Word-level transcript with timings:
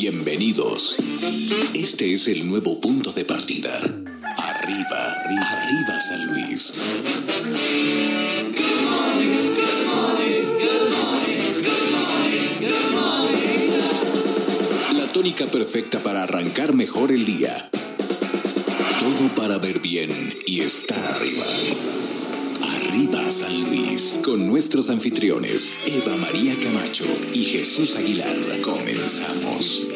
bienvenidos. 0.00 0.96
Este 1.74 2.14
es 2.14 2.26
el 2.26 2.48
nuevo 2.48 2.80
punto 2.80 3.12
de 3.12 3.22
partida. 3.26 3.80
Arriba, 4.38 5.12
arriba, 5.26 6.00
San 6.00 6.26
Luis. 6.26 6.72
La 14.94 15.06
tónica 15.12 15.46
perfecta 15.48 15.98
para 15.98 16.22
arrancar 16.22 16.72
mejor 16.72 17.12
el 17.12 17.26
día. 17.26 17.68
Todo 19.00 19.28
para 19.36 19.58
ver 19.58 19.80
bien 19.80 20.10
y 20.46 20.60
estar 20.60 21.04
arriba. 21.04 21.44
Arriba 22.90 23.30
San 23.30 23.66
Luis, 23.66 24.18
con 24.24 24.46
nuestros 24.46 24.90
anfitriones 24.90 25.72
Eva 25.86 26.16
María 26.16 26.56
Camacho 26.60 27.04
y 27.32 27.44
Jesús 27.44 27.94
Aguilar. 27.94 28.36
Comenzamos. 28.62 29.88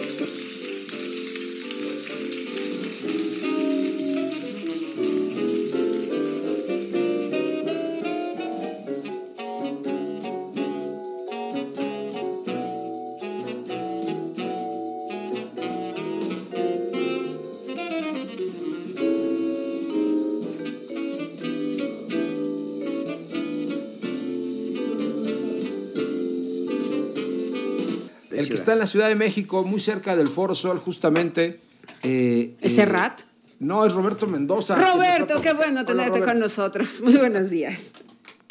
El 28.39 28.49
que 28.49 28.55
está 28.55 28.73
en 28.73 28.79
la 28.81 28.87
Ciudad 28.87 29.09
de 29.09 29.15
México, 29.15 29.65
muy 29.65 29.81
cerca 29.81 30.17
del 30.17 30.29
Foro 30.29 30.55
Sol, 30.55 30.79
justamente. 30.79 31.61
eh, 32.03 32.57
¿Es 32.61 32.73
eh, 32.73 32.77
Serrat? 32.77 33.21
No, 33.61 33.85
es 33.87 33.95
Roberto 33.95 34.27
Mendoza. 34.27 34.75
Roberto, 34.77 35.41
qué 35.41 35.53
bueno 35.55 35.85
tenerte 35.85 36.21
con 36.21 36.39
nosotros. 36.39 37.03
Muy 37.03 37.17
buenos 37.17 37.51
días. 37.51 37.93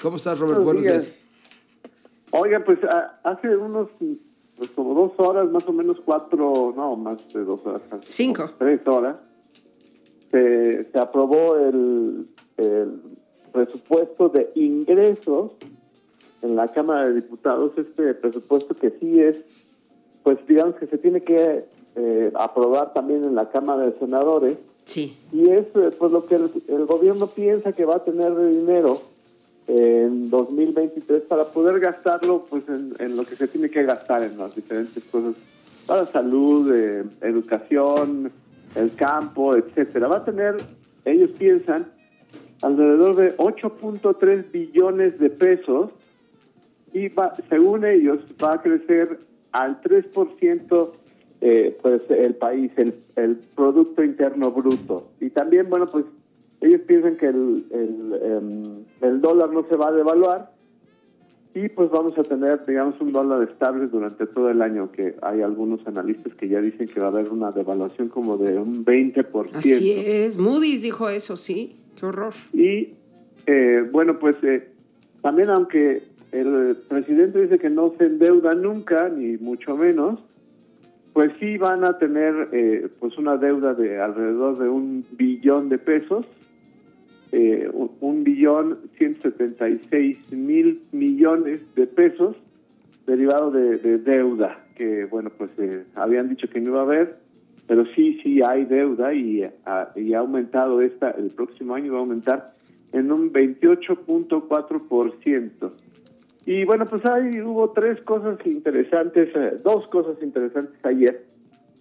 ¿Cómo 0.02 0.18
estás, 0.18 0.40
Robert? 0.40 0.62
Buenos 0.64 0.84
Buenos 0.84 1.04
días. 1.06 1.16
Oiga, 2.32 2.64
pues 2.66 2.80
a- 2.84 3.20
hace 3.24 3.56
unos, 3.56 3.90
pues 4.58 4.70
como 4.72 4.94
dos 4.96 5.12
horas, 5.18 5.50
más 5.52 5.68
o 5.68 5.74
menos 5.74 5.98
cuatro, 6.04 6.74
no, 6.76 6.96
más 6.96 7.18
de 7.34 7.44
dos 7.44 7.62
horas. 7.66 7.82
Cinco. 8.06 8.50
Tres 8.58 8.82
horas, 8.88 9.18
se, 10.32 10.90
se 10.92 11.00
aprobó 11.00 11.58
el, 11.58 12.28
el 12.58 13.02
presupuesto 13.52 14.30
de 14.30 14.52
ingresos 14.56 15.52
en 16.42 16.56
la 16.56 16.68
Cámara 16.70 17.08
de 17.08 17.14
Diputados, 17.16 17.72
este 17.78 18.14
presupuesto 18.16 18.76
que 18.76 18.90
sí 19.00 19.20
es, 19.20 19.38
pues 20.24 20.38
digamos 20.48 20.76
que 20.76 20.88
se 20.88 20.98
tiene 20.98 21.22
que 21.22 21.66
eh, 21.96 22.32
aprobar 22.36 22.94
también 22.94 23.24
en 23.24 23.36
la 23.36 23.50
Cámara 23.50 23.84
de 23.86 23.98
Senadores, 24.00 24.58
Sí. 24.86 25.16
y 25.32 25.50
es 25.50 25.66
eh, 25.76 25.92
pues 25.98 26.12
lo 26.12 26.26
que 26.26 26.36
el, 26.36 26.52
el 26.68 26.86
gobierno 26.86 27.28
piensa 27.28 27.72
que 27.72 27.86
va 27.86 27.98
a 27.98 28.04
tener 28.04 28.34
de 28.36 28.50
dinero 28.50 29.02
en 29.68 30.30
2023 30.30 31.22
para 31.24 31.46
poder 31.46 31.80
gastarlo 31.80 32.46
pues 32.50 32.64
en, 32.68 32.94
en 33.00 33.16
lo 33.16 33.24
que 33.24 33.36
se 33.36 33.48
tiene 33.48 33.70
que 33.70 33.84
gastar 33.84 34.24
en 34.24 34.38
las 34.38 34.54
diferentes 34.56 35.02
cosas 35.06 35.36
para 35.86 36.06
salud, 36.08 36.70
eh, 36.74 37.04
educación, 37.22 38.32
el 38.76 38.94
campo, 38.96 39.56
etcétera. 39.56 40.08
Va 40.08 40.18
a 40.18 40.26
tener, 40.26 40.58
ellos 41.06 41.30
piensan, 41.38 41.86
alrededor 42.62 43.16
de 43.16 43.38
8.3 43.38 44.52
billones 44.52 45.20
de 45.20 45.30
pesos 45.30 45.92
y 46.94 47.08
va, 47.10 47.34
según 47.50 47.86
ellos 47.86 48.20
va 48.44 48.54
a 48.54 48.62
crecer 48.62 49.20
al 49.54 49.82
3% 49.82 50.90
eh, 51.42 51.78
pues 51.82 52.02
el 52.10 52.36
país, 52.36 52.72
el, 52.78 52.94
el 53.16 53.36
Producto 53.56 54.04
Interno 54.04 54.52
Bruto. 54.52 55.10
Y 55.20 55.30
también, 55.30 55.70
bueno, 55.70 55.86
pues 55.88 56.06
ellos 56.62 56.82
piensan 56.88 57.18
que 57.18 57.28
el, 57.28 57.66
el, 57.72 58.20
em, 58.22 58.84
el 59.02 59.22
dólar 59.22 59.52
no 59.52 59.66
se 59.68 59.76
va 59.76 59.90
a 59.90 59.92
devaluar 59.92 60.52
y 61.56 61.70
pues 61.70 61.92
vamos 61.92 62.18
a 62.18 62.24
tener, 62.24 62.66
digamos, 62.66 63.00
un 63.00 63.12
dólar 63.12 63.44
estable 63.44 63.88
durante 63.88 64.26
todo 64.26 64.50
el 64.50 64.62
año, 64.62 64.92
que 64.92 65.16
hay 65.22 65.42
algunos 65.42 65.86
analistas 65.86 66.34
que 66.36 66.48
ya 66.48 66.60
dicen 66.62 66.88
que 66.88 67.00
va 67.00 67.08
a 67.08 67.10
haber 67.10 67.30
una 67.30 67.52
devaluación 67.52 68.10
como 68.10 68.38
de 68.38 68.58
un 68.58 68.84
20%. 68.84 69.50
Así 69.54 69.92
es. 69.92 70.38
Moody's 70.38 70.82
dijo 70.82 71.10
eso, 71.10 71.38
sí. 71.38 71.76
Qué 72.00 72.08
horror. 72.08 72.34
Y 72.54 72.94
eh, 73.46 73.88
bueno, 73.92 74.18
pues 74.18 74.36
eh, 74.44 74.73
también 75.24 75.50
aunque 75.50 76.04
el 76.32 76.78
presidente 76.90 77.42
dice 77.42 77.58
que 77.58 77.70
no 77.70 77.94
se 77.98 78.06
endeuda 78.06 78.54
nunca, 78.54 79.10
ni 79.10 79.38
mucho 79.38 79.76
menos, 79.78 80.20
pues 81.14 81.32
sí 81.40 81.58
van 81.58 81.86
a 81.86 81.98
tener 81.98 82.50
eh, 82.52 82.90
pues 83.00 83.18
una 83.18 83.38
deuda 83.38 83.74
de 83.74 84.00
alrededor 84.02 84.60
de 84.60 84.68
un 84.68 85.06
billón 85.14 85.70
de 85.70 85.78
pesos, 85.78 86.26
eh, 87.32 87.70
un, 88.02 88.24
billón 88.24 88.80
176 88.98 90.34
mil 90.34 90.82
millones 90.92 91.62
de 91.76 91.88
pesos 91.88 92.36
derivado 93.08 93.50
de, 93.52 93.78
de 93.78 93.98
deuda, 94.00 94.66
que 94.76 95.06
bueno, 95.06 95.32
pues 95.38 95.52
eh, 95.58 95.84
habían 95.96 96.30
dicho 96.30 96.48
que 96.50 96.60
no 96.60 96.72
iba 96.72 96.80
a 96.82 96.84
haber, 96.84 97.16
pero 97.68 97.86
sí, 97.96 98.20
sí 98.24 98.42
hay 98.42 98.66
deuda 98.66 99.14
y, 99.14 99.44
ha- 99.66 99.92
y 99.96 100.14
ha 100.14 100.20
aumentado 100.20 100.82
esta, 100.82 101.12
el 101.12 101.30
próximo 101.30 101.76
año 101.76 101.94
va 101.94 102.00
a 102.00 102.02
aumentar 102.02 102.46
en 102.94 103.12
un 103.12 103.34
28.4%. 103.34 105.72
Y 106.46 106.66
bueno, 106.66 106.86
pues 106.86 107.04
ahí 107.06 107.42
hubo 107.42 107.72
tres 107.72 108.00
cosas 108.02 108.38
interesantes, 108.46 109.30
eh, 109.36 109.60
dos 109.64 109.88
cosas 109.88 110.22
interesantes 110.22 110.76
ayer. 110.84 111.26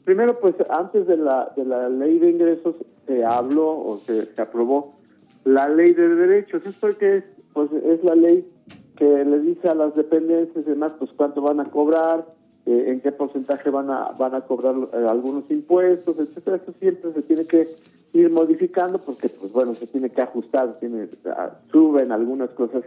Primero, 0.04 0.40
pues 0.40 0.54
antes 0.68 1.06
de 1.06 1.16
la, 1.16 1.52
de 1.56 1.64
la 1.64 1.88
ley 1.88 2.18
de 2.18 2.30
ingresos 2.30 2.74
se 3.06 3.24
habló 3.24 3.70
o 3.70 3.98
se, 3.98 4.26
se 4.34 4.42
aprobó 4.42 4.96
la 5.44 5.68
ley 5.68 5.92
de 5.92 6.08
derechos. 6.08 6.66
Esto 6.66 6.96
que 6.96 7.18
es, 7.18 7.24
pues 7.52 7.70
es 7.72 8.02
la 8.04 8.14
ley 8.14 8.48
que 8.96 9.24
le 9.24 9.40
dice 9.40 9.68
a 9.68 9.74
las 9.74 9.94
dependencias 9.94 10.64
y 10.64 10.70
demás, 10.70 10.92
pues 10.98 11.10
cuánto 11.16 11.42
van 11.42 11.60
a 11.60 11.70
cobrar, 11.70 12.26
eh, 12.66 12.84
en 12.86 13.00
qué 13.00 13.10
porcentaje 13.10 13.70
van 13.70 13.90
a 13.90 14.12
van 14.12 14.36
a 14.36 14.42
cobrar 14.42 14.76
eh, 14.92 15.06
algunos 15.08 15.50
impuestos, 15.50 16.18
etcétera. 16.18 16.56
Esto 16.56 16.72
siempre 16.78 17.12
se 17.12 17.22
tiene 17.22 17.44
que 17.44 17.66
ir 18.12 18.30
modificando 18.30 18.98
porque, 18.98 19.28
pues 19.28 19.52
bueno, 19.52 19.74
se 19.74 19.86
tiene 19.86 20.10
que 20.10 20.22
ajustar, 20.22 20.78
tiene, 20.78 21.08
suben 21.70 22.12
algunas 22.12 22.50
cosas, 22.50 22.84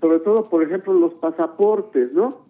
sobre 0.00 0.18
todo, 0.20 0.48
por 0.48 0.62
ejemplo, 0.62 0.92
los 0.92 1.14
pasaportes, 1.14 2.12
¿no? 2.12 2.44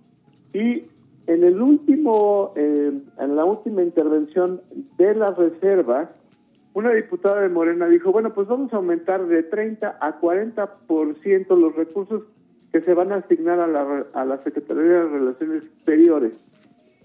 Y 0.53 0.85
en 1.27 1.45
el 1.45 1.61
último, 1.61 2.53
eh, 2.57 2.93
en 3.19 3.37
la 3.37 3.45
última 3.45 3.83
intervención 3.83 4.61
de 4.97 5.15
las 5.15 5.37
reservas, 5.37 6.09
una 6.73 6.93
diputada 6.93 7.41
de 7.41 7.49
Morena 7.49 7.87
dijo, 7.89 8.13
bueno, 8.13 8.33
pues 8.35 8.49
vamos 8.49 8.73
a 8.73 8.77
aumentar 8.77 9.27
de 9.27 9.43
30 9.43 9.99
a 10.01 10.21
40% 10.21 11.59
los 11.59 11.75
recursos 11.75 12.23
que 12.73 12.81
se 12.81 12.95
van 12.95 13.13
a 13.13 13.17
asignar 13.17 13.61
a 13.61 13.67
la, 13.67 14.07
a 14.13 14.25
la 14.25 14.43
Secretaría 14.43 14.83
de 14.83 15.09
Relaciones 15.09 15.65
Exteriores 15.65 16.39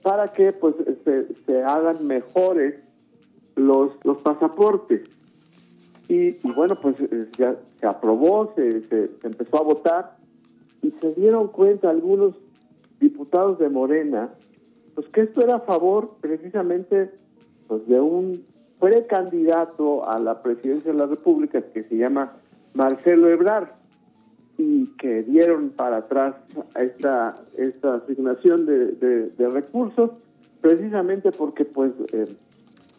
para 0.02 0.28
que 0.30 0.52
pues 0.52 0.76
se, 1.06 1.34
se 1.46 1.64
hagan 1.64 2.06
mejores 2.06 2.76
los, 3.56 3.92
los 4.04 4.18
pasaportes. 4.22 5.02
Y, 6.08 6.30
y 6.46 6.52
bueno, 6.56 6.76
pues 6.82 6.96
eh, 7.00 7.28
ya 7.38 7.56
se 7.80 7.86
aprobó, 7.86 8.54
se, 8.56 8.82
se, 8.88 9.10
empezó 9.24 9.58
a 9.58 9.64
votar 9.64 10.18
y 10.82 10.92
se 11.00 11.14
dieron 11.14 11.48
cuenta 11.48 11.90
algunos 11.90 12.36
diputados 13.00 13.60
de 13.60 13.70
Morena, 13.70 14.30
pues 14.96 15.08
que 15.10 15.22
esto 15.22 15.42
era 15.42 15.56
a 15.56 15.60
favor 15.62 16.16
precisamente 16.22 17.12
pues 17.68 17.88
de 17.88 18.00
un 18.00 18.44
precandidato 18.80 20.08
a 20.10 20.20
la 20.20 20.42
presidencia 20.42 20.92
de 20.92 20.98
la 20.98 21.06
República 21.06 21.62
que 21.62 21.84
se 21.84 21.96
llama 21.98 22.34
Marcelo 22.74 23.30
Ebrard 23.30 23.70
y 24.58 24.88
que 24.98 25.24
dieron 25.24 25.70
para 25.70 25.98
atrás 25.98 26.36
esta 26.76 27.42
esta 27.58 27.96
asignación 27.96 28.66
de, 28.66 28.88
de- 28.94 29.30
de 29.30 29.50
recursos 29.50 30.12
precisamente 30.62 31.32
porque 31.32 31.64
pues 31.66 31.92
eh, 32.14 32.26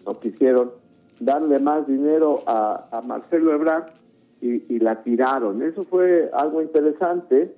no 0.06 0.18
quisieron 0.18 0.72
darle 1.20 1.58
más 1.58 1.86
dinero 1.86 2.42
a, 2.46 2.88
a 2.90 3.00
Marcelo 3.02 3.52
Ebrard 3.54 3.90
y, 4.40 4.74
y 4.74 4.78
la 4.78 5.02
tiraron. 5.02 5.62
Eso 5.62 5.84
fue 5.84 6.30
algo 6.32 6.62
interesante 6.62 7.54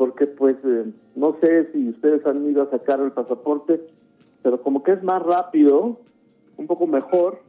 porque 0.00 0.26
pues 0.26 0.56
eh, 0.64 0.86
no 1.14 1.36
sé 1.42 1.70
si 1.72 1.90
ustedes 1.90 2.24
han 2.24 2.48
ido 2.50 2.62
a 2.62 2.70
sacar 2.70 3.00
el 3.00 3.12
pasaporte, 3.12 3.82
pero 4.42 4.62
como 4.62 4.82
que 4.82 4.92
es 4.92 5.02
más 5.02 5.22
rápido, 5.22 5.98
un 6.56 6.66
poco 6.66 6.86
mejor, 6.86 7.40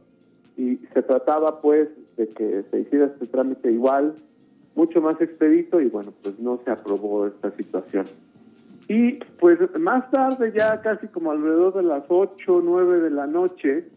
y 0.58 0.76
se 0.92 1.00
trataba 1.00 1.62
pues 1.62 1.88
de 2.18 2.28
que 2.28 2.62
se 2.70 2.80
hiciera 2.80 3.06
este 3.06 3.26
trámite 3.26 3.72
igual, 3.72 4.16
mucho 4.74 5.00
más 5.00 5.18
expedito, 5.22 5.80
y 5.80 5.88
bueno, 5.88 6.12
pues 6.22 6.38
no 6.40 6.60
se 6.62 6.70
aprobó 6.70 7.26
esta 7.26 7.50
situación. 7.52 8.04
Y 8.86 9.12
pues 9.40 9.58
más 9.80 10.10
tarde, 10.10 10.52
ya 10.54 10.82
casi 10.82 11.06
como 11.06 11.30
alrededor 11.30 11.72
de 11.72 11.84
las 11.84 12.04
8 12.06 12.54
o 12.54 12.60
9 12.60 13.00
de 13.00 13.10
la 13.10 13.26
noche, 13.26 13.88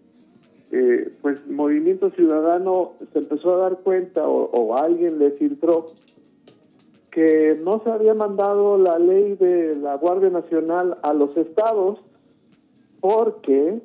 eh, 0.71 1.12
pues 1.21 1.45
Movimiento 1.47 2.09
Ciudadano 2.12 2.94
se 3.13 3.19
empezó 3.19 3.56
a 3.56 3.57
dar 3.57 3.77
cuenta 3.79 4.27
o, 4.27 4.50
o 4.51 4.75
alguien 4.75 5.19
le 5.19 5.31
filtró 5.31 5.91
que 7.12 7.57
no 7.63 7.81
se 7.83 7.89
había 7.89 8.13
mandado 8.13 8.77
la 8.77 9.00
ley 9.00 9.35
de 9.35 9.75
la 9.77 9.95
Guardia 9.95 10.29
Nacional 10.29 10.97
a 11.01 11.13
los 11.13 11.38
estados 11.38 12.00
porque 13.00 13.81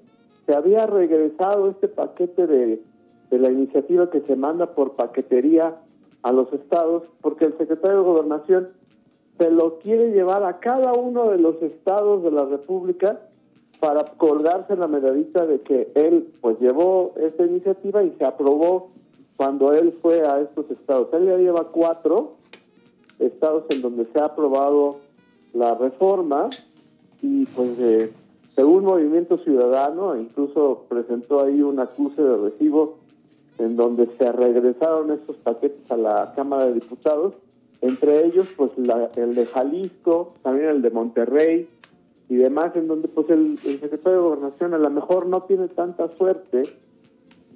se 0.46 0.54
había 0.54 0.86
regresado 0.86 1.70
este 1.70 1.86
paquete 1.86 2.48
de, 2.48 2.82
de 3.30 3.38
la 3.38 3.52
iniciativa 3.52 4.10
que 4.10 4.22
se 4.22 4.34
manda 4.34 4.74
por 4.74 4.96
paquetería 4.96 5.76
a 6.22 6.32
los 6.32 6.52
estados 6.52 7.04
porque 7.20 7.44
el 7.44 7.56
secretario 7.56 7.98
de 7.98 8.04
Gobernación 8.04 8.70
se 9.38 9.48
lo 9.50 9.78
quiere 9.78 10.10
llevar 10.10 10.42
a 10.42 10.58
cada 10.58 10.92
uno 10.92 11.30
de 11.30 11.38
los 11.38 11.62
estados 11.62 12.24
de 12.24 12.32
la 12.32 12.46
República 12.46 13.20
para 13.80 14.04
colgarse 14.04 14.76
la 14.76 14.86
medallita 14.86 15.46
de 15.46 15.60
que 15.62 15.90
él 15.94 16.28
pues 16.40 16.60
llevó 16.60 17.14
esta 17.16 17.46
iniciativa 17.46 18.02
y 18.02 18.14
se 18.18 18.24
aprobó 18.26 18.90
cuando 19.36 19.72
él 19.72 19.98
fue 20.02 20.20
a 20.20 20.40
estos 20.40 20.70
estados. 20.70 21.08
Él 21.14 21.26
ya 21.26 21.38
lleva 21.38 21.68
cuatro 21.68 22.34
estados 23.18 23.64
en 23.70 23.80
donde 23.80 24.06
se 24.12 24.20
ha 24.20 24.26
aprobado 24.26 24.98
la 25.54 25.74
reforma 25.74 26.48
y 27.22 27.46
pues 27.46 27.70
eh, 27.78 28.12
según 28.54 28.84
Movimiento 28.84 29.38
Ciudadano 29.38 30.16
incluso 30.16 30.84
presentó 30.88 31.42
ahí 31.42 31.62
un 31.62 31.80
acuse 31.80 32.22
de 32.22 32.36
recibo 32.36 32.98
en 33.58 33.76
donde 33.76 34.08
se 34.18 34.30
regresaron 34.30 35.10
estos 35.10 35.36
paquetes 35.36 35.90
a 35.90 35.96
la 35.96 36.32
Cámara 36.34 36.66
de 36.66 36.74
Diputados, 36.74 37.34
entre 37.82 38.26
ellos 38.26 38.48
pues 38.56 38.70
el 38.76 39.34
de 39.34 39.46
Jalisco, 39.46 40.34
también 40.42 40.68
el 40.68 40.82
de 40.82 40.90
Monterrey 40.90 41.68
y 42.30 42.36
demás, 42.36 42.70
en 42.76 42.86
donde 42.86 43.08
pues 43.08 43.28
el, 43.28 43.58
el 43.64 43.80
secretario 43.80 44.18
de 44.18 44.24
Gobernación 44.24 44.72
a 44.72 44.78
lo 44.78 44.88
mejor 44.88 45.26
no 45.26 45.42
tiene 45.42 45.66
tanta 45.66 46.08
suerte 46.16 46.62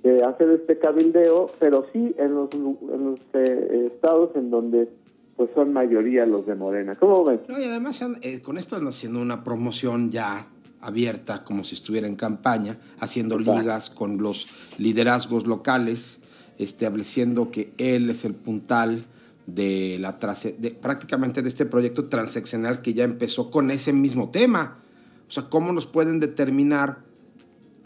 de 0.03 0.23
hacer 0.25 0.50
este 0.50 0.79
cabildeo, 0.79 1.50
pero 1.61 1.87
sí 1.93 2.15
en 2.19 2.35
los, 2.35 2.53
en 2.53 3.05
los 3.05 3.21
eh, 3.35 3.91
estados 3.94 4.35
en 4.35 4.50
donde 4.50 4.88
pues 5.37 5.49
son 5.55 5.73
mayoría 5.73 6.26
los 6.26 6.44
de 6.44 6.56
Morena. 6.56 6.97
¿Cómo 6.97 7.25
ven? 7.25 7.41
No, 7.49 7.59
y 7.59 7.65
además 7.65 8.05
eh, 8.23 8.43
con 8.43 8.59
esto 8.59 8.75
están 8.75 8.88
haciendo 8.88 9.21
una 9.21 9.44
promoción 9.44 10.11
ya 10.11 10.49
abierta, 10.81 11.44
como 11.44 11.62
si 11.62 11.77
estuviera 11.77 12.09
en 12.09 12.17
campaña, 12.17 12.77
haciendo 12.99 13.38
ligas 13.38 13.91
con 13.91 14.19
los 14.19 14.49
liderazgos 14.77 15.47
locales, 15.47 16.20
estableciendo 16.59 17.53
que 17.53 17.73
él 17.79 18.11
es 18.11 18.25
el 18.25 18.35
puntal 18.35 19.05
de 19.46 19.99
la 20.00 20.19
de, 20.58 20.70
prácticamente 20.70 21.43
de 21.43 21.49
este 21.49 21.67
proyecto 21.67 22.08
transeccional 22.08 22.82
que 22.82 22.94
ya 22.94 23.05
empezó 23.05 23.50
con 23.50 23.70
ese 23.70 23.93
mismo 23.93 24.31
tema. 24.31 24.79
O 25.29 25.31
sea, 25.31 25.49
¿cómo 25.49 25.73
nos 25.73 25.87
pueden 25.87 26.20
determinar, 26.20 26.99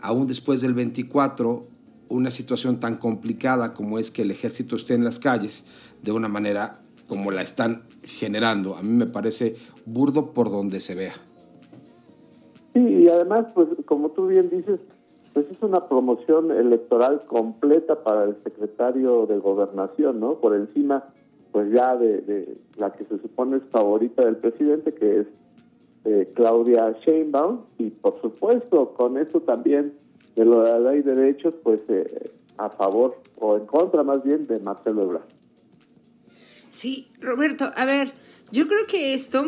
aún 0.01 0.27
después 0.27 0.61
del 0.61 0.75
24, 0.75 1.67
una 2.09 2.31
situación 2.31 2.81
tan 2.81 2.97
complicada 2.97 3.75
como 3.75 3.99
es 3.99 4.11
que 4.11 4.23
el 4.23 4.31
ejército 4.31 4.77
esté 4.77 4.95
en 4.95 5.05
las 5.05 5.19
calles 5.19 5.65
de 6.03 6.13
una 6.13 6.29
manera 6.29 6.81
como 7.07 7.31
la 7.31 7.43
están 7.43 7.85
generando? 8.03 8.77
A 8.77 8.83
mí 8.83 8.93
me 8.93 9.07
parece 9.07 9.57
burdo 9.85 10.33
por 10.33 10.51
donde 10.51 10.81
se 10.81 10.95
vea. 10.95 11.15
Sí, 12.75 12.81
y 12.81 13.09
además, 13.09 13.47
pues 13.55 13.69
como 13.87 14.11
tú 14.11 14.27
bien 14.27 14.51
dices, 14.51 14.81
pues 15.33 15.47
es 15.51 15.63
una 15.63 15.89
promoción 15.89 16.51
electoral 16.51 17.23
completa 17.27 18.03
para 18.03 18.25
el 18.25 18.37
secretario 18.43 19.27
de 19.27 19.39
gobernación, 19.39 20.21
¿no? 20.21 20.35
Por 20.37 20.55
encima, 20.55 21.05
pues 21.59 21.73
ya 21.73 21.97
de, 21.97 22.21
de 22.21 22.57
la 22.77 22.93
que 22.93 23.05
se 23.05 23.19
supone 23.21 23.57
es 23.57 23.65
favorita 23.73 24.25
del 24.25 24.37
presidente, 24.37 24.95
que 24.95 25.23
es 25.23 25.27
eh, 26.05 26.33
Claudia 26.37 26.95
Sheinbaum, 27.05 27.63
y 27.79 27.91
por 27.91 28.21
supuesto, 28.21 28.95
con 28.95 29.19
eso 29.19 29.41
también 29.41 29.93
de 30.37 30.45
lo 30.45 30.63
de 30.63 30.71
la 30.71 30.93
ley 30.93 31.03
de 31.03 31.17
derechos, 31.17 31.57
pues 31.61 31.83
eh, 31.89 32.31
a 32.59 32.71
favor 32.71 33.17
o 33.41 33.57
en 33.57 33.67
contra 33.67 34.05
más 34.05 34.23
bien 34.23 34.45
de 34.45 34.61
Marcelo 34.61 35.03
Ebrard. 35.03 35.27
Sí, 36.69 37.09
Roberto, 37.21 37.73
a 37.75 37.85
ver, 37.85 38.13
yo 38.53 38.69
creo 38.69 38.87
que 38.87 39.13
esto 39.13 39.47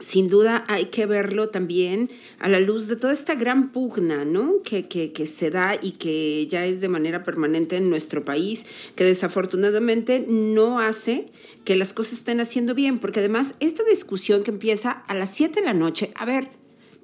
sin 0.00 0.28
duda 0.28 0.64
hay 0.66 0.86
que 0.86 1.06
verlo 1.06 1.50
también 1.50 2.10
a 2.38 2.48
la 2.48 2.58
luz 2.58 2.88
de 2.88 2.96
toda 2.96 3.12
esta 3.12 3.34
gran 3.34 3.70
pugna 3.70 4.24
¿no? 4.24 4.62
que, 4.64 4.88
que, 4.88 5.12
que, 5.12 5.26
se 5.26 5.50
da 5.50 5.76
y 5.80 5.92
que 5.92 6.46
ya 6.46 6.66
es 6.66 6.80
de 6.80 6.88
manera 6.88 7.22
permanente 7.22 7.76
en 7.76 7.90
nuestro 7.90 8.24
país, 8.24 8.66
que 8.96 9.04
desafortunadamente 9.04 10.24
no 10.26 10.80
hace 10.80 11.28
que 11.64 11.76
las 11.76 11.92
cosas 11.92 12.14
estén 12.14 12.40
haciendo 12.40 12.74
bien, 12.74 12.98
porque 12.98 13.20
además 13.20 13.56
esta 13.60 13.84
discusión 13.84 14.42
que 14.42 14.50
empieza 14.50 14.90
a 14.90 15.14
las 15.14 15.30
7 15.30 15.60
de 15.60 15.66
la 15.66 15.74
noche, 15.74 16.10
a 16.16 16.24
ver, 16.24 16.48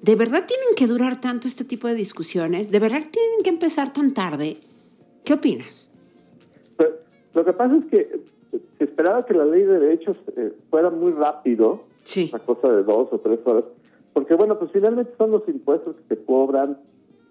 ¿de 0.01 0.15
verdad 0.15 0.45
tienen 0.47 0.75
que 0.75 0.87
durar 0.87 1.21
tanto 1.21 1.47
este 1.47 1.63
tipo 1.63 1.87
de 1.87 1.95
discusiones? 1.95 2.71
¿De 2.71 2.79
verdad 2.79 3.03
tienen 3.11 3.43
que 3.43 3.49
empezar 3.49 3.93
tan 3.93 4.13
tarde? 4.13 4.57
¿Qué 5.23 5.33
opinas? 5.33 5.91
Pues, 6.75 6.89
lo 7.33 7.45
que 7.45 7.53
pasa 7.53 7.75
es 7.77 7.85
que 7.85 8.21
esperaba 8.79 9.25
que 9.25 9.33
la 9.33 9.45
ley 9.45 9.63
de 9.63 9.79
derechos 9.79 10.17
eh, 10.35 10.53
fuera 10.69 10.89
muy 10.89 11.11
rápido, 11.11 11.86
Sí. 12.07 12.29
una 12.33 12.43
cosa 12.43 12.69
de 12.73 12.83
dos 12.83 13.09
o 13.11 13.19
tres 13.19 13.39
horas, 13.45 13.65
porque 14.13 14.33
bueno, 14.35 14.57
pues 14.57 14.71
finalmente 14.71 15.11
son 15.17 15.31
los 15.31 15.47
impuestos 15.49 15.95
que 15.97 16.15
se 16.15 16.23
cobran, 16.23 16.77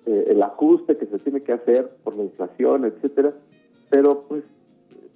eh, 0.05 0.26
el 0.28 0.43
ajuste 0.43 0.96
que 0.99 1.06
se 1.06 1.19
tiene 1.19 1.43
que 1.43 1.52
hacer 1.52 1.88
por 2.05 2.14
la 2.14 2.25
inflación, 2.25 2.84
etcétera, 2.84 3.32
pero 3.90 4.25
pues 4.28 4.44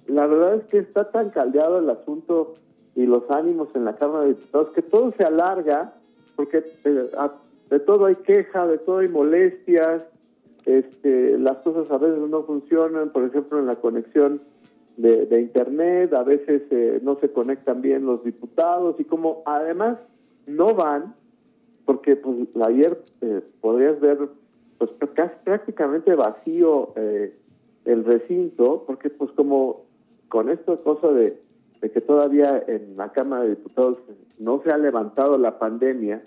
la 0.07 0.25
verdad 0.25 0.55
es 0.55 0.63
que 0.65 0.79
está 0.79 1.11
tan 1.11 1.29
caldeado 1.29 1.77
el 1.77 1.89
asunto 1.89 2.55
y 2.95 3.05
los 3.05 3.29
ánimos 3.29 3.69
en 3.75 3.85
la 3.85 3.95
Cámara 3.95 4.23
de 4.25 4.29
Diputados 4.33 4.69
que 4.71 4.81
todo 4.81 5.13
se 5.15 5.23
alarga, 5.23 5.93
porque 6.35 6.63
eh, 6.83 7.11
a- 7.17 7.35
de 7.69 7.79
todo 7.79 8.05
hay 8.07 8.15
queja, 8.15 8.65
de 8.67 8.79
todo 8.79 8.97
hay 8.97 9.07
molestias, 9.09 10.03
este, 10.65 11.37
las 11.37 11.57
cosas 11.59 11.89
a 11.91 11.97
veces 11.99 12.19
no 12.29 12.43
funcionan, 12.43 13.11
por 13.11 13.23
ejemplo 13.25 13.59
en 13.59 13.67
la 13.67 13.75
conexión 13.77 14.41
de, 14.97 15.25
de 15.25 15.41
internet, 15.41 16.13
a 16.13 16.23
veces 16.23 16.63
eh, 16.71 16.99
no 17.03 17.19
se 17.19 17.31
conectan 17.31 17.81
bien 17.81 18.05
los 18.05 18.23
diputados 18.23 18.99
y 18.99 19.05
como 19.05 19.41
además 19.45 19.97
no 20.47 20.73
van, 20.73 21.15
porque 21.85 22.15
pues 22.15 22.47
ayer 22.63 23.01
eh, 23.21 23.41
podrías 23.61 23.99
ver 23.99 24.29
pues 24.77 24.91
casi 25.13 25.33
prácticamente 25.43 26.15
vacío 26.15 26.93
eh, 26.95 27.33
el 27.85 28.03
recinto, 28.03 28.83
porque 28.85 29.09
pues 29.09 29.31
como 29.31 29.85
con 30.27 30.49
esta 30.49 30.77
cosa 30.77 31.09
de, 31.09 31.39
de 31.81 31.91
que 31.91 32.01
todavía 32.01 32.63
en 32.67 32.95
la 32.97 33.11
Cámara 33.11 33.43
de 33.43 33.51
Diputados 33.51 33.97
no 34.39 34.61
se 34.63 34.71
ha 34.71 34.77
levantado 34.77 35.37
la 35.37 35.59
pandemia, 35.59 36.23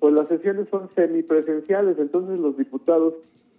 pues 0.00 0.14
las 0.14 0.28
sesiones 0.28 0.68
son 0.70 0.88
semipresenciales, 0.94 1.98
entonces 1.98 2.38
los 2.38 2.56
diputados 2.56 3.14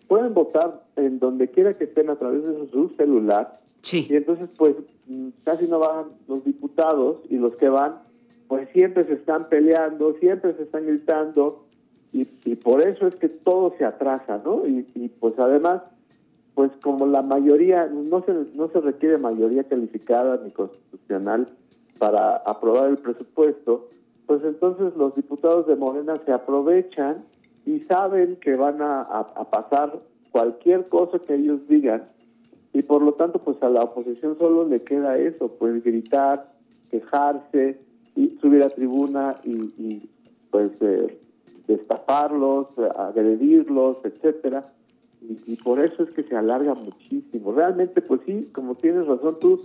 pueden 0.09 0.33
votar 0.33 0.83
en 0.97 1.19
donde 1.19 1.47
quiera 1.47 1.77
que 1.77 1.85
estén 1.85 2.09
a 2.09 2.17
través 2.17 2.43
de 2.43 2.67
su 2.71 2.89
celular 2.97 3.59
y 3.83 3.87
Sí. 3.87 4.07
entonces, 4.09 4.49
pues, 4.57 4.75
mm, 5.07 5.29
casi 5.45 5.65
no 5.67 5.79
van 5.79 6.07
los 6.27 6.43
diputados 6.43 7.21
y 7.29 7.37
los 7.37 7.55
que 7.55 7.69
van, 7.69 7.99
pues 8.49 8.67
siempre 8.73 9.05
se 9.05 9.13
están 9.13 9.47
peleando, 9.47 10.15
siempre 10.19 10.53
se 10.55 10.63
están 10.63 10.85
gritando 10.85 11.63
y, 12.11 12.27
y 12.43 12.55
por 12.55 12.81
eso 12.81 13.07
es 13.07 13.15
que 13.15 13.29
todo 13.29 13.73
se 13.77 13.85
atrasa, 13.85 14.41
¿no? 14.43 14.65
Y, 14.67 14.85
y, 14.95 15.09
pues 15.09 15.37
además, 15.37 15.83
pues 16.55 16.71
como 16.83 17.05
la 17.05 17.21
mayoría, 17.21 17.85
no 17.85 18.23
se, 18.25 18.33
no 18.55 18.67
se 18.69 18.81
requiere 18.81 19.17
mayoría 19.19 19.63
calificada 19.63 20.41
ni 20.43 20.51
constitucional 20.51 21.47
para 21.99 22.37
aprobar 22.37 22.89
el 22.89 22.97
presupuesto, 22.97 23.87
pues 24.25 24.43
entonces 24.43 24.95
los 24.97 25.15
diputados 25.15 25.67
de 25.67 25.75
Morena 25.75 26.15
se 26.25 26.31
aprovechan 26.31 27.23
y 27.65 27.79
saben 27.81 28.37
que 28.37 28.55
van 28.55 28.81
a, 28.81 29.01
a- 29.01 29.49
pasar 29.49 29.99
cualquier 30.31 30.87
cosa 30.89 31.19
que 31.19 31.35
ellos 31.35 31.67
digan 31.67 32.07
y 32.73 32.83
por 32.83 33.01
lo 33.01 33.13
tanto 33.13 33.39
pues 33.39 33.61
a 33.63 33.69
la 33.69 33.83
oposición 33.83 34.37
solo 34.37 34.67
le 34.67 34.83
queda 34.83 35.17
eso, 35.17 35.49
pues 35.57 35.83
gritar, 35.83 36.51
quejarse, 36.91 37.79
y 38.15 38.37
subir 38.41 38.63
a 38.63 38.69
tribuna 38.69 39.35
y, 39.43 40.09
pues 40.51 40.71
eh, 40.81 41.17
destaparlos, 41.67 42.67
agredirlos, 42.97 43.97
etcétera. 44.03 44.73
Y, 45.21 45.53
y 45.53 45.55
por 45.57 45.79
eso 45.79 46.03
es 46.03 46.09
que 46.11 46.23
se 46.23 46.35
alarga 46.35 46.73
muchísimo. 46.73 47.53
Realmente, 47.53 48.01
pues 48.01 48.21
sí, 48.25 48.49
como 48.51 48.75
tienes 48.75 49.05
razón 49.07 49.37
tú, 49.39 49.61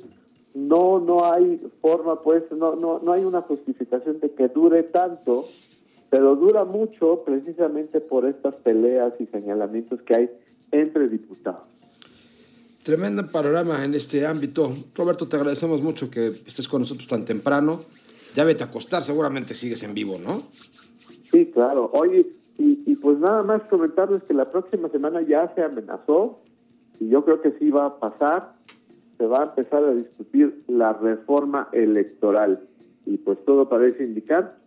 no 0.55 1.01
no 1.01 1.25
hay 1.25 1.61
forma, 1.81 2.23
pues, 2.23 2.45
no 2.53 2.77
no 2.77 3.01
no 3.01 3.13
hay 3.13 3.25
una 3.25 3.43
justificación 3.43 4.21
de 4.21 4.31
que 4.31 4.49
dure 4.49 4.85
tanto, 4.85 5.47
pero 6.15 6.37
dura 6.37 6.65
mucho 6.65 7.25
precisamente 7.27 8.01
por 8.01 8.25
estas 8.25 8.55
peleas 8.63 9.15
y 9.19 9.27
señalamientos 9.27 10.01
que 10.03 10.15
hay 10.15 10.31
entre 10.71 11.09
diputados. 11.09 11.67
Tremendo 12.85 13.27
panorama 13.27 13.85
en 13.85 13.95
este 13.95 14.25
ámbito. 14.25 14.73
Roberto, 14.95 15.27
te 15.27 15.35
agradecemos 15.35 15.83
mucho 15.83 16.09
que 16.13 16.29
estés 16.47 16.69
con 16.69 16.83
nosotros 16.83 17.09
tan 17.09 17.25
temprano. 17.25 17.81
Ya 18.37 18.45
vete 18.45 18.63
a 18.63 18.69
acostar, 18.69 19.03
seguramente 19.03 19.57
sigues 19.57 19.83
en 19.83 19.93
vivo, 19.93 20.17
¿no? 20.25 20.45
Sí, 21.33 21.51
claro. 21.51 21.91
Oye, 21.93 22.29
y, 22.59 22.85
y 22.87 22.95
pues 22.95 23.19
nada 23.19 23.43
más 23.43 23.63
comentarles 23.63 24.23
que 24.23 24.35
la 24.35 24.53
próxima 24.53 24.89
semana 24.91 25.21
ya 25.23 25.53
se 25.57 25.65
amenazó, 25.65 26.39
y 27.01 27.09
yo 27.09 27.25
creo 27.25 27.43
que 27.43 27.59
sí 27.59 27.71
va 27.71 27.87
a 27.87 27.99
pasar, 27.99 28.53
se 29.19 29.27
va 29.27 29.41
a 29.41 29.45
empezar 29.47 29.83
a 29.83 29.93
discutir 29.93 30.63
la 30.69 30.93
reforma 30.93 31.71
electoral. 31.73 32.69
Y 33.05 33.17
pues 33.17 33.45
todo 33.45 33.69
parece 33.69 34.05
indicar 34.05 34.63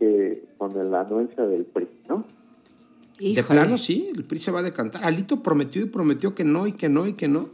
que 0.00 0.46
con 0.58 0.90
la 0.90 1.02
anuencia 1.02 1.46
del 1.46 1.64
PRI, 1.64 1.86
¿no? 2.08 2.24
De 3.20 3.44
plano, 3.44 3.76
sí, 3.78 4.10
el 4.16 4.24
PRI 4.24 4.38
se 4.40 4.50
va 4.50 4.60
a 4.60 4.62
decantar. 4.62 5.04
Alito 5.04 5.42
prometió 5.42 5.82
y 5.82 5.84
prometió 5.84 6.34
que 6.34 6.42
no, 6.42 6.66
y 6.66 6.72
que 6.72 6.88
no, 6.88 7.06
y 7.06 7.12
que 7.12 7.28
no. 7.28 7.50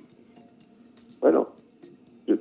Bueno, 1.20 1.48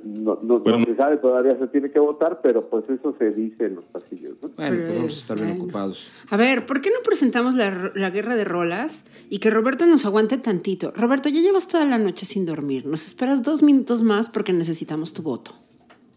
no, 0.04 0.38
no, 0.42 0.58
Bueno. 0.60 0.78
no 0.78 0.84
se 0.84 0.94
sabe, 0.96 1.16
todavía 1.16 1.58
se 1.58 1.66
tiene 1.68 1.90
que 1.90 1.98
votar, 1.98 2.40
pero 2.40 2.68
pues 2.70 2.84
eso 2.88 3.14
se 3.18 3.32
dice 3.32 3.66
en 3.66 3.74
los 3.76 3.84
pasillos. 3.86 4.34
¿no? 4.40 4.50
Bueno, 4.56 4.76
pues 4.84 4.96
vamos 4.96 5.14
a 5.14 5.18
estar 5.18 5.36
bien 5.36 5.48
Bueno. 5.50 5.64
ocupados. 5.64 6.08
A 6.30 6.36
ver, 6.36 6.66
¿por 6.66 6.80
qué 6.80 6.90
no 6.90 6.96
presentamos 7.04 7.56
la, 7.56 7.90
la 7.96 8.10
guerra 8.10 8.36
de 8.36 8.44
rolas 8.44 9.04
y 9.28 9.38
que 9.40 9.50
Roberto 9.50 9.86
nos 9.86 10.04
aguante 10.06 10.38
tantito? 10.38 10.92
Roberto, 10.92 11.28
ya 11.28 11.40
llevas 11.40 11.66
toda 11.66 11.84
la 11.84 11.98
noche 11.98 12.26
sin 12.26 12.46
dormir. 12.46 12.86
Nos 12.86 13.06
esperas 13.06 13.42
dos 13.42 13.62
minutos 13.62 14.02
más 14.04 14.28
porque 14.30 14.52
necesitamos 14.52 15.12
tu 15.12 15.22
voto. 15.22 15.52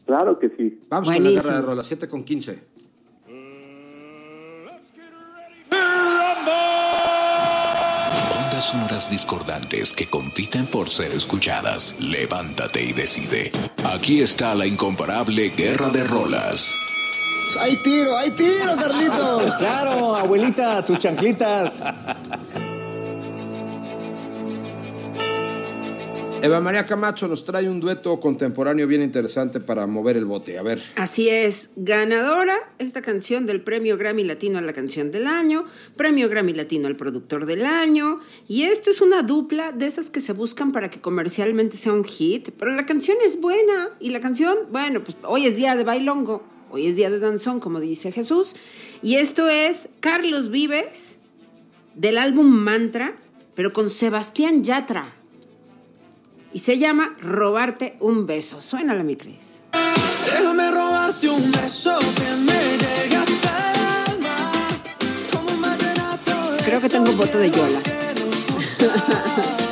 Claro 0.05 0.37
que 0.39 0.49
sí. 0.49 0.79
Vamos 0.89 1.07
con 1.07 1.15
la 1.15 1.19
Buenísimo. 1.21 1.43
guerra 1.43 1.55
de 1.61 1.65
rolas, 1.67 1.87
7 1.87 2.07
con 2.07 2.23
15. 2.23 2.59
Sonoras 8.61 9.09
discordantes 9.09 9.93
que 9.93 10.07
compiten 10.07 10.67
por 10.67 10.89
ser 10.89 11.13
escuchadas. 11.13 11.95
Levántate 11.99 12.83
y 12.83 12.91
decide. 12.91 13.51
Aquí 13.85 14.21
está 14.21 14.53
la 14.53 14.65
incomparable 14.65 15.49
Guerra 15.49 15.89
de 15.89 16.03
Rolas. 16.03 16.73
¡Hay 17.59 17.77
tiro, 17.77 18.17
hay 18.17 18.31
tiro, 18.31 18.75
Carlitos! 18.75 19.55
Claro, 19.59 20.15
abuelita, 20.15 20.83
tus 20.83 20.99
chanclitas. 20.99 21.81
Eva 26.41 26.61
María 26.61 26.85
Camacho 26.85 27.27
nos 27.27 27.43
trae 27.43 27.67
un 27.67 27.81
dueto 27.81 28.17
contemporáneo 28.21 28.87
bien 28.87 29.01
interesante 29.01 29.59
para 29.59 29.85
mover 29.87 30.15
el 30.15 30.23
bote. 30.23 30.57
A 30.57 30.63
ver, 30.63 30.81
Así 30.95 31.27
es, 31.27 31.71
ganadora 31.75 32.55
esta 32.77 33.01
canción 33.01 33.45
del 33.45 33.61
Premio 33.61 33.97
Grammy 33.97 34.23
Latino 34.23 34.57
a 34.57 34.61
la 34.61 34.71
Canción 34.71 35.11
del 35.11 35.27
Año, 35.27 35.65
Premio 35.97 36.29
Grammy 36.29 36.53
Latino 36.53 36.87
al 36.87 36.95
Productor 36.95 37.45
del 37.45 37.65
Año, 37.65 38.21
y 38.47 38.63
esto 38.63 38.89
es 38.89 39.01
una 39.01 39.21
dupla 39.21 39.73
de 39.73 39.85
esas 39.87 40.09
que 40.09 40.21
se 40.21 40.31
buscan 40.31 40.71
para 40.71 40.89
que 40.89 41.01
comercialmente 41.01 41.75
sea 41.75 41.91
un 41.91 42.05
hit, 42.05 42.51
pero 42.57 42.71
la 42.71 42.85
canción 42.85 43.17
es 43.25 43.41
buena, 43.41 43.89
y 43.99 44.11
la 44.11 44.21
canción, 44.21 44.57
bueno, 44.71 45.03
pues 45.03 45.17
hoy 45.23 45.45
es 45.45 45.57
día 45.57 45.75
de 45.75 45.83
bailongo, 45.83 46.43
hoy 46.71 46.87
es 46.87 46.95
día 46.95 47.09
de 47.09 47.19
danzón, 47.19 47.59
como 47.59 47.81
dice 47.81 48.13
Jesús, 48.13 48.55
y 49.01 49.15
esto 49.15 49.49
es 49.49 49.89
Carlos 49.99 50.49
Vives 50.49 51.19
del 51.95 52.17
álbum 52.17 52.47
Mantra, 52.47 53.17
pero 53.55 53.73
con 53.73 53.89
Sebastián 53.89 54.63
Yatra, 54.63 55.18
y 56.53 56.59
se 56.59 56.77
llama 56.77 57.13
Robarte 57.21 57.95
un 57.99 58.25
beso. 58.25 58.61
Suénala, 58.61 59.03
mi 59.03 59.15
Cris. 59.15 59.61
Déjame 60.25 60.71
robarte 60.71 61.29
un 61.29 61.51
beso 61.51 61.97
que 61.99 62.35
me 62.35 62.77
llegue 62.77 63.15
hasta 63.15 63.71
el 63.71 64.15
alma. 64.15 64.51
Como 65.31 65.49
un 65.53 66.57
Creo 66.65 66.81
que 66.81 66.89
tengo 66.89 67.11
voto 67.13 67.37
de 67.37 67.51
Yola. 67.51 67.79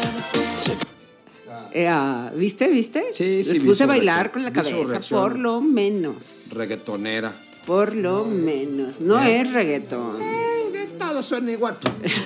Eh, 1.74 1.88
ah, 1.88 2.31
¿Viste? 2.36 2.69
¿Viste? 2.69 3.07
Sí, 3.12 3.43
sí, 3.43 3.50
Les 3.53 3.62
vi 3.62 3.67
puse 3.67 3.84
a 3.84 3.86
bailar 3.86 4.31
reacción. 4.34 4.34
con 4.34 4.43
la 4.46 4.51
cabeza, 4.51 5.00
por 5.15 5.38
lo 5.38 5.62
menos. 5.62 6.50
reggaetonera. 6.55 7.39
Por 7.67 7.93
lo 7.96 8.25
menos. 8.25 9.00
No 9.00 9.22
es 9.22 9.53
reggaetón. 9.53 10.19
Eh, 10.19 10.72
de 10.72 10.88
todo 10.98 11.22
suena 11.22 11.51
igual. 11.51 11.77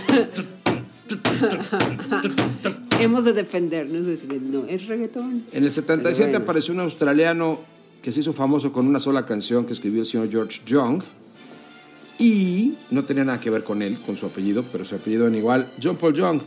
Hemos 3.00 3.24
de 3.24 3.34
defendernos. 3.34 4.06
de 4.06 4.12
decir, 4.12 4.42
no 4.42 4.66
es 4.68 4.88
reggaetón. 4.88 5.46
En 5.52 5.64
el 5.64 5.72
77 5.72 6.14
Pero 6.18 6.32
bueno. 6.32 6.44
apareció 6.44 6.74
un 6.74 6.80
australiano 6.82 7.60
que 8.02 8.12
se 8.12 8.20
hizo 8.22 8.34
famoso 8.34 8.72
con 8.72 8.88
una 8.88 9.00
sola 9.00 9.26
canción 9.26 9.66
que 9.66 9.74
escribió 9.74 10.02
el 10.02 10.06
señor 10.08 10.30
George 10.30 10.62
Young. 10.66 11.04
Y 12.20 12.76
no 12.92 13.04
tenía 13.04 13.24
nada 13.24 13.40
que 13.40 13.50
ver 13.50 13.64
con 13.64 13.82
él, 13.82 13.98
con 14.06 14.16
su 14.18 14.28
apellido, 14.28 14.64
pero 14.72 14.86
su 14.86 14.96
apellido 14.96 15.28
en 15.28 15.36
igual. 15.36 15.72
John 15.82 15.98
Paul 15.98 16.14
Young. 16.14 16.42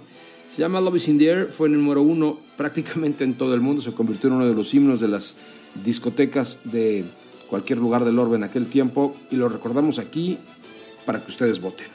Se 0.49 0.61
llama 0.61 0.81
Love 0.81 0.97
is 0.97 1.09
in 1.09 1.19
the 1.19 1.27
Air, 1.27 1.47
fue 1.51 1.67
el 1.67 1.75
número 1.75 2.03
uno 2.03 2.39
prácticamente 2.57 3.25
en 3.25 3.35
todo 3.35 3.55
el 3.55 3.61
mundo. 3.61 3.83
Se 3.83 3.93
convirtió 3.93 4.29
en 4.29 4.37
uno 4.37 4.47
de 4.47 4.55
los 4.55 4.73
himnos 4.73 5.01
de 5.01 5.09
las 5.09 5.37
discotecas 5.83 6.61
de 6.65 7.05
cualquier 7.49 7.79
lugar 7.79 8.05
del 8.05 8.19
orbe 8.21 8.37
en 8.37 8.45
aquel 8.45 8.67
tiempo. 8.67 9.17
Y 9.31 9.37
lo 9.37 9.49
recordamos 9.49 9.99
aquí 9.99 10.39
para 11.07 11.25
que 11.25 11.31
ustedes 11.31 11.61
voten. 11.61 11.89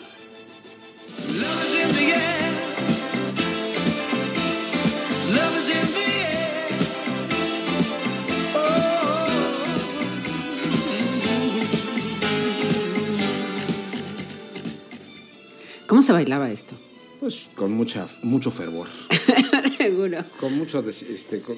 ¿Cómo 15.89 16.03
se 16.03 16.13
bailaba 16.13 16.51
esto? 16.51 16.75
Pues 17.19 17.49
con 17.55 17.71
mucha, 17.73 18.05
mucho 18.21 18.51
fervor. 18.51 18.87
Seguro. 19.77 20.19
Con 20.39 20.55
mucho 20.55 20.83
des- 20.83 21.01
este, 21.01 21.41
con- 21.41 21.57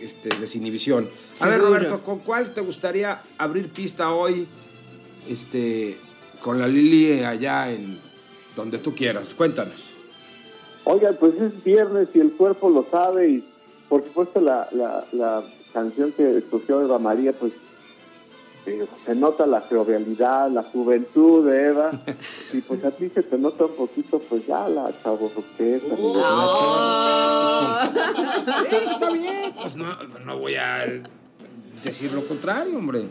este, 0.00 0.30
desinhibición. 0.40 1.10
A 1.40 1.46
ver. 1.46 1.60
Roberto, 1.60 2.02
¿con 2.02 2.20
cuál 2.20 2.54
te 2.54 2.62
gustaría 2.62 3.20
abrir 3.36 3.68
pista 3.68 4.12
hoy? 4.14 4.46
Este, 5.28 5.98
con 6.40 6.58
la 6.58 6.66
Lili 6.66 7.22
allá 7.22 7.70
en 7.70 7.98
donde 8.56 8.78
tú 8.78 8.94
quieras. 8.94 9.34
Cuéntanos. 9.34 9.90
Oigan, 10.84 11.18
pues 11.20 11.34
es 11.38 11.62
viernes 11.62 12.08
y 12.14 12.20
el 12.20 12.32
cuerpo 12.32 12.70
lo 12.70 12.86
sabe 12.90 13.28
y 13.28 13.44
por 13.90 14.02
supuesto 14.04 14.40
la, 14.40 14.68
la, 14.72 15.04
la 15.12 15.44
canción 15.74 16.12
que 16.12 16.38
escogió 16.38 16.80
Eva 16.80 16.98
María, 16.98 17.32
pues 17.38 17.52
eh, 18.66 18.86
se 19.06 19.14
nota 19.14 19.46
la 19.46 19.62
jovialidad, 19.62 20.50
la 20.50 20.62
juventud 20.64 21.46
de 21.48 21.68
Eva 21.68 21.90
y 22.52 22.60
pues 22.60 22.84
a 22.84 22.90
ti 22.90 23.08
se 23.14 23.22
te 23.22 23.38
nota 23.38 23.64
un 23.66 23.74
poquito 23.76 24.18
pues 24.18 24.46
ya 24.46 24.68
la 24.68 24.92
chavo 25.02 25.30
Está 28.70 29.10
bien. 29.10 29.52
Pues 29.60 29.76
no, 29.76 29.86
no 30.24 30.38
voy 30.38 30.56
a 30.56 30.84
decir 31.84 32.12
lo 32.12 32.26
contrario, 32.26 32.76
hombre. 32.78 33.04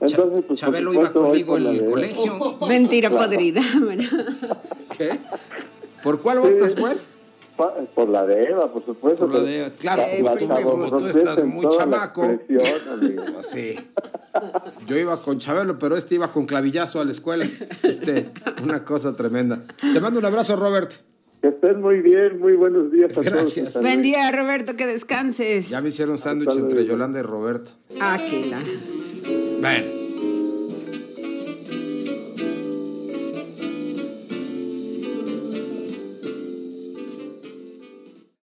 Entonces, 0.00 0.44
pues, 0.46 0.58
Chabelo 0.60 0.94
iba 0.94 1.12
conmigo 1.12 1.58
en 1.58 1.66
el 1.66 1.84
colegio. 1.90 2.56
Mentira 2.68 3.10
podrida. 3.10 3.60
bueno. 3.82 4.08
¿Qué? 4.96 5.18
¿Por 6.02 6.22
cuál 6.22 6.40
votas, 6.40 6.74
pues? 6.74 7.06
Pa- 7.56 7.74
Por 7.94 8.08
la 8.08 8.24
de 8.24 8.44
Eva, 8.44 8.72
por 8.72 8.84
supuesto. 8.86 9.26
Por 9.26 9.28
la 9.28 9.34
pero 9.34 9.46
de 9.46 9.58
Eva, 9.60 9.70
claro, 9.78 10.02
la- 10.22 10.36
tú, 10.36 10.48
la 10.48 10.62
como 10.62 10.72
tú 10.72 10.88
chavofronteza 10.90 11.18
estás 11.20 11.44
muy 11.44 11.68
chamaco. 11.68 12.22
amigo. 12.22 13.22
Pues 13.34 13.46
sí. 13.46 13.76
Yo 14.86 14.96
iba 14.98 15.20
con 15.22 15.38
Chabelo, 15.38 15.78
pero 15.78 15.96
este 15.96 16.14
iba 16.16 16.32
con 16.32 16.46
clavillazo 16.46 17.00
a 17.00 17.04
la 17.04 17.10
escuela. 17.12 17.46
Este, 17.82 18.30
una 18.62 18.84
cosa 18.84 19.16
tremenda. 19.16 19.62
Te 19.80 20.00
mando 20.00 20.18
un 20.20 20.24
abrazo, 20.26 20.56
Robert. 20.56 20.92
Que 21.42 21.48
estén 21.48 21.80
muy 21.80 22.00
bien, 22.02 22.38
muy 22.38 22.52
buenos 22.54 22.92
días 22.92 23.16
a 23.16 23.22
Gracias. 23.22 23.72
todos. 23.72 23.82
Buen 23.82 24.02
día, 24.02 24.30
Roberto, 24.30 24.76
que 24.76 24.86
descanses. 24.86 25.70
Ya 25.70 25.80
me 25.80 25.88
hicieron 25.88 26.18
sándwich 26.18 26.50
entre. 26.54 26.84
Yolanda 26.84 27.18
y 27.20 27.22
Roberto. 27.22 27.72
Aquila. 27.98 28.60
Bueno, 29.60 29.86